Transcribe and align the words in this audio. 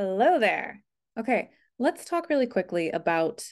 Hello 0.00 0.38
there. 0.38 0.82
Okay, 1.18 1.50
let's 1.78 2.06
talk 2.06 2.30
really 2.30 2.46
quickly 2.46 2.88
about 2.88 3.44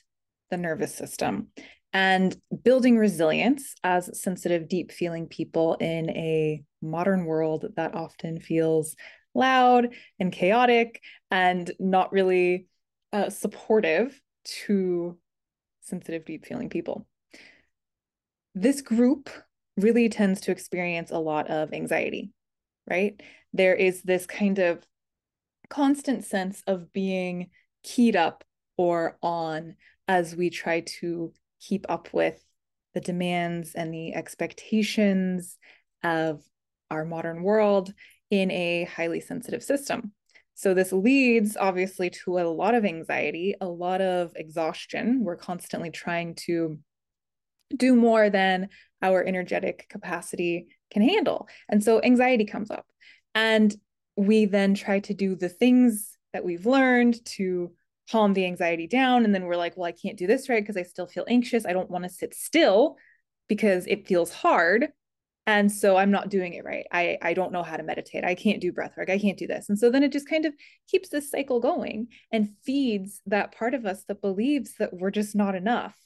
the 0.50 0.56
nervous 0.56 0.94
system 0.94 1.48
and 1.92 2.34
building 2.64 2.96
resilience 2.96 3.74
as 3.84 4.18
sensitive, 4.18 4.66
deep 4.66 4.90
feeling 4.90 5.26
people 5.26 5.74
in 5.74 6.08
a 6.08 6.62
modern 6.80 7.26
world 7.26 7.66
that 7.76 7.94
often 7.94 8.40
feels 8.40 8.96
loud 9.34 9.88
and 10.18 10.32
chaotic 10.32 11.02
and 11.30 11.70
not 11.78 12.12
really 12.12 12.66
uh, 13.12 13.28
supportive 13.28 14.18
to 14.44 15.18
sensitive, 15.82 16.24
deep 16.24 16.46
feeling 16.46 16.70
people. 16.70 17.06
This 18.54 18.80
group 18.80 19.28
really 19.76 20.08
tends 20.08 20.40
to 20.40 20.50
experience 20.50 21.10
a 21.10 21.18
lot 21.18 21.50
of 21.50 21.74
anxiety, 21.74 22.30
right? 22.88 23.22
There 23.52 23.74
is 23.74 24.00
this 24.00 24.24
kind 24.24 24.58
of 24.58 24.82
constant 25.68 26.24
sense 26.24 26.62
of 26.66 26.92
being 26.92 27.50
keyed 27.82 28.16
up 28.16 28.44
or 28.76 29.18
on 29.22 29.76
as 30.06 30.34
we 30.34 30.50
try 30.50 30.80
to 30.80 31.32
keep 31.60 31.86
up 31.88 32.08
with 32.12 32.42
the 32.94 33.00
demands 33.00 33.74
and 33.74 33.92
the 33.92 34.14
expectations 34.14 35.58
of 36.02 36.42
our 36.90 37.04
modern 37.04 37.42
world 37.42 37.92
in 38.30 38.50
a 38.50 38.84
highly 38.84 39.20
sensitive 39.20 39.62
system. 39.62 40.12
So, 40.54 40.74
this 40.74 40.92
leads 40.92 41.56
obviously 41.56 42.10
to 42.24 42.38
a 42.38 42.48
lot 42.48 42.74
of 42.74 42.84
anxiety, 42.84 43.54
a 43.60 43.68
lot 43.68 44.00
of 44.00 44.32
exhaustion. 44.34 45.22
We're 45.22 45.36
constantly 45.36 45.90
trying 45.90 46.34
to 46.46 46.78
do 47.76 47.94
more 47.94 48.30
than 48.30 48.68
our 49.00 49.22
energetic 49.22 49.86
capacity 49.88 50.66
can 50.90 51.02
handle. 51.02 51.48
And 51.68 51.84
so, 51.84 52.02
anxiety 52.02 52.44
comes 52.44 52.70
up. 52.70 52.86
And 53.34 53.74
we 54.18 54.46
then 54.46 54.74
try 54.74 54.98
to 54.98 55.14
do 55.14 55.36
the 55.36 55.48
things 55.48 56.16
that 56.32 56.44
we've 56.44 56.66
learned 56.66 57.24
to 57.24 57.70
calm 58.10 58.32
the 58.32 58.44
anxiety 58.46 58.88
down. 58.88 59.24
And 59.24 59.32
then 59.32 59.44
we're 59.44 59.56
like, 59.56 59.76
well, 59.76 59.86
I 59.86 59.92
can't 59.92 60.18
do 60.18 60.26
this 60.26 60.48
right 60.48 60.60
because 60.60 60.76
I 60.76 60.82
still 60.82 61.06
feel 61.06 61.24
anxious. 61.28 61.64
I 61.64 61.72
don't 61.72 61.90
want 61.90 62.02
to 62.02 62.10
sit 62.10 62.34
still 62.34 62.96
because 63.48 63.86
it 63.86 64.08
feels 64.08 64.32
hard. 64.32 64.88
And 65.46 65.70
so 65.70 65.96
I'm 65.96 66.10
not 66.10 66.30
doing 66.30 66.54
it 66.54 66.64
right. 66.64 66.84
I, 66.90 67.16
I 67.22 67.32
don't 67.32 67.52
know 67.52 67.62
how 67.62 67.76
to 67.76 67.84
meditate. 67.84 68.24
I 68.24 68.34
can't 68.34 68.60
do 68.60 68.72
breath 68.72 68.94
work. 68.96 69.08
I 69.08 69.20
can't 69.20 69.38
do 69.38 69.46
this. 69.46 69.68
And 69.68 69.78
so 69.78 69.88
then 69.88 70.02
it 70.02 70.12
just 70.12 70.28
kind 70.28 70.44
of 70.44 70.52
keeps 70.90 71.10
this 71.10 71.30
cycle 71.30 71.60
going 71.60 72.08
and 72.32 72.50
feeds 72.64 73.22
that 73.26 73.54
part 73.56 73.72
of 73.72 73.86
us 73.86 74.02
that 74.08 74.20
believes 74.20 74.74
that 74.80 74.92
we're 74.92 75.12
just 75.12 75.36
not 75.36 75.54
enough 75.54 75.96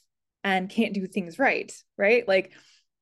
and 0.43 0.69
can't 0.69 0.93
do 0.93 1.07
things 1.07 1.39
right. 1.39 1.73
Right. 1.97 2.27
Like 2.27 2.51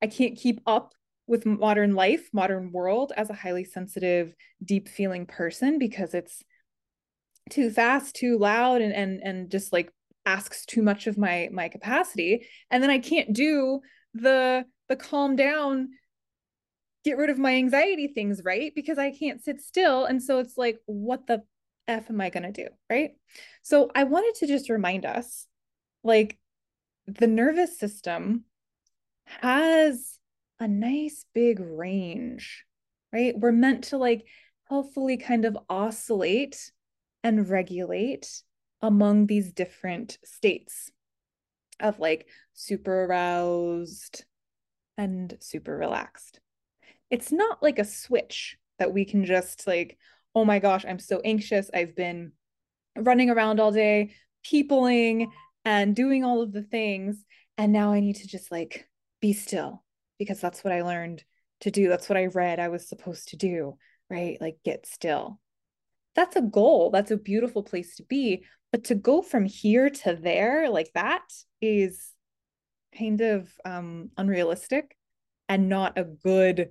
I 0.02 0.08
can't 0.08 0.38
keep 0.38 0.62
up 0.66 0.94
with 1.32 1.46
modern 1.46 1.96
life, 1.96 2.30
modern 2.34 2.74
world 2.74 3.14
as 3.16 3.30
a 3.30 3.34
highly 3.34 3.64
sensitive, 3.64 4.36
deep 4.64 4.90
feeling 4.90 5.26
person 5.26 5.80
because 5.80 6.14
it's 6.14 6.44
too 7.50 7.72
fast, 7.72 8.16
too 8.16 8.38
loud 8.38 8.82
and 8.82 8.94
and 8.94 9.22
and 9.24 9.50
just 9.50 9.72
like 9.72 9.92
asks 10.26 10.66
too 10.66 10.84
much 10.84 11.08
of 11.08 11.18
my 11.18 11.50
my 11.54 11.70
capacity. 11.70 12.46
And 12.70 12.84
then 12.84 12.90
I 12.90 13.00
can't 13.00 13.32
do 13.34 13.80
the 14.14 14.66
the 14.90 14.98
calm 14.98 15.38
down 15.38 15.92
get 17.06 17.18
rid 17.18 17.32
of 17.32 17.40
my 17.40 17.56
anxiety 17.56 18.10
things 18.10 18.42
right? 18.44 18.74
Because 18.76 19.00
I 19.00 19.12
can't 19.12 19.42
sit 19.42 19.62
still. 19.62 20.06
And 20.06 20.22
so 20.22 20.38
it's 20.38 20.58
like 20.58 20.80
what 20.86 21.26
the 21.28 21.42
f 21.88 22.10
am 22.10 22.20
I 22.20 22.30
to 22.30 22.52
do, 22.52 22.68
right? 22.90 23.12
So 23.64 23.90
I 23.96 24.04
wanted 24.04 24.36
to 24.40 24.48
just 24.48 24.70
remind 24.70 25.06
us 25.06 25.48
like 26.04 26.38
the 27.08 27.28
nervous 27.28 27.80
system 27.80 28.44
has 29.26 30.20
a 30.62 30.68
nice 30.68 31.26
big 31.34 31.60
range, 31.60 32.66
right? 33.12 33.38
We're 33.38 33.52
meant 33.52 33.86
to 33.86 33.98
like 33.98 34.26
healthfully 34.70 35.18
kind 35.18 35.44
of 35.44 35.58
oscillate 35.68 36.72
and 37.24 37.50
regulate 37.50 38.44
among 38.80 39.26
these 39.26 39.52
different 39.52 40.20
states 40.24 40.92
of 41.80 42.00
like 42.00 42.28
super 42.54 43.06
aroused 43.06 44.24
and 45.00 45.36
super 45.40 45.76
relaxed. 45.76 46.40
It's 47.10 47.32
not 47.32 47.64
like 47.64 47.80
a 47.80 47.84
switch 47.84 48.56
that 48.78 48.94
we 48.94 49.04
can 49.04 49.26
just 49.26 49.66
like, 49.66 49.98
oh 50.36 50.46
my 50.46 50.60
gosh, 50.60 50.86
I'm 50.88 51.00
so 51.00 51.22
anxious. 51.26 51.72
I've 51.74 51.96
been 51.96 52.34
running 52.96 53.32
around 53.32 53.60
all 53.60 53.72
day, 53.72 54.14
peopling 54.44 55.32
and 55.66 55.96
doing 55.96 56.24
all 56.24 56.44
of 56.44 56.54
the 56.54 56.64
things. 56.64 57.26
And 57.58 57.74
now 57.74 57.94
I 57.94 58.00
need 58.00 58.18
to 58.18 58.28
just 58.28 58.52
like 58.52 58.88
be 59.22 59.34
still 59.34 59.84
because 60.22 60.40
that's 60.40 60.64
what 60.64 60.72
I 60.72 60.84
learned 60.84 61.24
to 61.62 61.72
do. 61.72 61.90
That's 61.90 62.08
what 62.08 62.18
I 62.18 62.28
read 62.28 62.60
I 62.60 62.68
was 62.68 62.88
supposed 62.88 63.30
to 63.30 63.38
do, 63.38 63.76
right? 64.08 64.38
Like 64.40 64.58
get 64.64 64.86
still. 64.86 65.40
That's 66.14 66.36
a 66.36 66.44
goal. 66.44 66.92
That's 66.92 67.10
a 67.10 67.18
beautiful 67.18 67.64
place 67.64 67.96
to 67.96 68.04
be. 68.04 68.46
But 68.72 68.84
to 68.86 68.96
go 68.96 69.24
from 69.24 69.46
here 69.46 69.90
to 69.90 70.16
there 70.16 70.70
like 70.70 70.92
that 70.94 71.24
is 71.60 72.12
kind 72.96 73.22
of 73.22 73.52
um, 73.66 74.12
unrealistic 74.16 74.96
and 75.50 75.70
not 75.70 75.98
a 75.98 76.04
good 76.04 76.70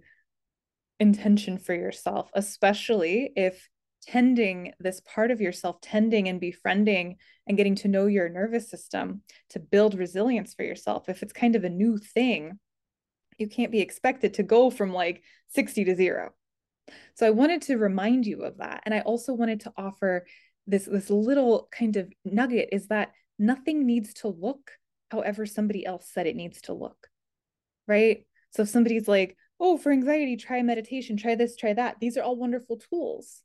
intention 1.01 1.59
for 1.59 1.75
yourself, 1.75 2.31
especially 2.33 3.33
if 3.35 3.69
tending 4.07 4.75
this 4.79 5.01
part 5.01 5.33
of 5.33 5.41
yourself, 5.41 5.81
tending 5.81 6.29
and 6.29 6.39
befriending 6.39 7.17
and 7.49 7.57
getting 7.57 7.75
to 7.75 7.89
know 7.89 8.07
your 8.07 8.29
nervous 8.29 8.71
system 8.71 9.23
to 9.49 9.59
build 9.59 9.95
resilience 9.95 10.55
for 10.55 10.63
yourself. 10.63 11.09
If 11.09 11.25
it's 11.25 11.33
kind 11.33 11.57
of 11.57 11.65
a 11.65 11.69
new 11.69 11.99
thing, 11.99 12.61
you 13.41 13.49
can't 13.49 13.73
be 13.73 13.81
expected 13.81 14.35
to 14.35 14.43
go 14.43 14.71
from 14.71 14.93
like 14.93 15.23
60 15.49 15.85
to 15.85 15.97
zero. 15.97 16.33
So 17.15 17.27
I 17.27 17.31
wanted 17.31 17.63
to 17.63 17.77
remind 17.77 18.27
you 18.27 18.43
of 18.43 18.59
that. 18.59 18.83
And 18.85 18.95
I 18.95 19.01
also 19.01 19.33
wanted 19.33 19.61
to 19.61 19.73
offer 19.77 20.27
this, 20.67 20.87
this 20.87 21.11
little 21.11 21.69
kind 21.71 21.97
of 21.97 22.13
nugget 22.25 22.71
is 22.73 22.89
that 22.89 23.13
nothing 23.39 23.87
needs 23.87 24.15
to 24.15 24.29
look 24.29 24.73
however 25.11 25.47
somebody 25.47 25.85
else 25.85 26.09
said 26.13 26.27
it 26.27 26.37
needs 26.37 26.61
to 26.63 26.73
look. 26.73 27.09
Right. 27.87 28.27
So 28.51 28.63
if 28.63 28.69
somebody's 28.69 29.09
like, 29.09 29.37
oh, 29.59 29.77
for 29.77 29.93
anxiety, 29.93 30.37
try 30.37 30.63
meditation, 30.63 31.17
try 31.17 31.35
this, 31.35 31.57
try 31.57 31.73
that. 31.73 31.97
These 32.01 32.17
are 32.17 32.23
all 32.23 32.37
wonderful 32.37 32.79
tools. 32.79 33.43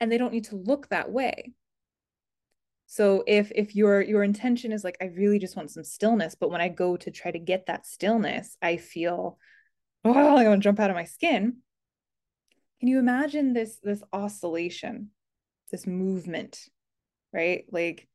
And 0.00 0.10
they 0.10 0.18
don't 0.18 0.32
need 0.32 0.46
to 0.46 0.56
look 0.56 0.88
that 0.88 1.10
way 1.10 1.54
so 2.94 3.24
if 3.26 3.50
if 3.56 3.74
your 3.74 4.00
your 4.00 4.22
intention 4.22 4.70
is 4.70 4.84
like 4.84 4.96
i 5.00 5.06
really 5.06 5.40
just 5.40 5.56
want 5.56 5.68
some 5.68 5.82
stillness 5.82 6.36
but 6.36 6.48
when 6.48 6.60
i 6.60 6.68
go 6.68 6.96
to 6.96 7.10
try 7.10 7.32
to 7.32 7.40
get 7.40 7.66
that 7.66 7.84
stillness 7.84 8.56
i 8.62 8.76
feel 8.76 9.36
oh 10.04 10.36
i 10.36 10.46
want 10.46 10.62
to 10.62 10.64
jump 10.64 10.78
out 10.78 10.90
of 10.90 10.96
my 10.96 11.04
skin. 11.04 11.56
Can 12.78 12.88
you 12.88 13.00
imagine 13.00 13.52
this 13.52 13.78
this 13.82 14.02
oscillation 14.12 15.10
this 15.72 15.88
movement 15.88 16.68
right? 17.32 17.64
Like 17.72 18.06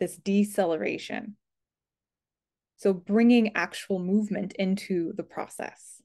this 0.00 0.16
deceleration. 0.16 1.36
So 2.78 2.94
bringing 2.94 3.54
actual 3.54 3.98
movement 3.98 4.54
into 4.54 5.12
the 5.12 5.22
process. 5.22 6.00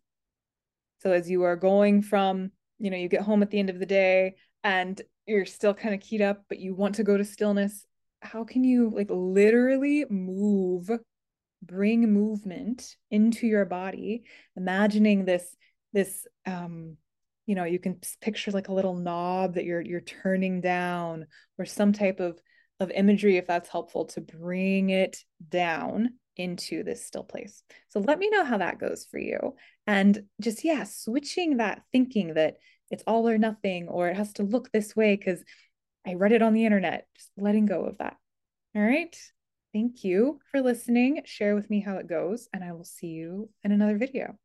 So 1.00 1.14
as 1.14 1.30
you 1.30 1.44
are 1.44 1.56
going 1.56 2.02
from 2.02 2.52
you 2.80 2.92
know 2.92 2.98
you 2.98 3.08
get 3.08 3.22
home 3.22 3.42
at 3.42 3.50
the 3.50 3.60
end 3.60 3.70
of 3.70 3.80
the 3.80 3.86
day 3.86 4.36
and 4.62 5.02
you're 5.28 5.46
still 5.46 5.74
kind 5.74 5.94
of 5.94 6.02
keyed 6.02 6.22
up 6.22 6.44
but 6.50 6.60
you 6.60 6.74
want 6.74 6.96
to 6.96 7.04
go 7.04 7.18
to 7.18 7.26
stillness 7.26 7.86
how 8.22 8.44
can 8.44 8.64
you 8.64 8.90
like 8.90 9.10
literally 9.10 10.06
move 10.10 10.90
bring 11.62 12.12
movement 12.12 12.96
into 13.12 13.48
your 13.48 13.66
body 13.66 14.24
imagining 14.56 15.26
this 15.26 15.56
this 15.94 16.28
um 16.46 16.96
you 17.46 17.56
know 17.56 17.64
you 17.64 17.80
can 17.80 18.00
picture 18.22 18.52
like 18.52 18.68
a 18.68 18.74
little 18.74 18.96
knob 18.96 19.56
that 19.56 19.66
you're 19.66 19.82
you're 19.82 20.02
turning 20.02 20.62
down 20.62 21.26
or 21.58 21.66
some 21.66 21.94
type 21.94 22.20
of 22.20 22.40
of 22.80 22.92
imagery 22.92 23.38
if 23.38 23.48
that's 23.48 23.70
helpful 23.70 24.06
to 24.06 24.22
bring 24.22 24.90
it 24.90 25.18
down 25.50 26.14
into 26.36 26.84
this 26.84 27.06
still 27.06 27.24
place. 27.24 27.64
So 27.90 28.00
let 28.00 28.20
me 28.20 28.30
know 28.30 28.44
how 28.44 28.60
that 28.60 28.80
goes 28.80 29.08
for 29.10 29.18
you. 29.18 29.56
And 29.86 30.24
just 30.42 30.64
yeah 30.64 30.84
switching 30.84 31.58
that 31.58 31.82
thinking 31.92 32.36
that 32.36 32.58
it's 32.90 33.04
all 33.08 33.28
or 33.28 33.38
nothing 33.38 33.88
or 33.88 34.10
it 34.10 34.16
has 34.16 34.34
to 34.34 34.44
look 34.44 34.72
this 34.72 34.96
way 34.96 35.16
because 35.16 35.44
I 36.06 36.14
read 36.14 36.32
it 36.32 36.42
on 36.42 36.54
the 36.54 36.66
internet. 36.66 37.08
Just 37.16 37.32
letting 37.38 37.66
go 37.66 37.84
of 37.84 37.98
that. 37.98 38.18
All 38.76 38.82
right. 38.82 39.16
Thank 39.74 40.04
you 40.04 40.40
for 40.52 40.62
listening. 40.62 41.22
Share 41.26 41.54
with 41.54 41.70
me 41.70 41.82
how 41.82 41.98
it 41.98 42.08
goes, 42.08 42.48
and 42.54 42.64
I 42.64 42.72
will 42.72 42.86
see 42.86 43.08
you 43.08 43.50
in 43.64 43.72
another 43.72 43.98
video. 43.98 44.38